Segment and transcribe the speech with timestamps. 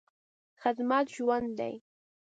[0.61, 1.75] خدمت ژوند دی.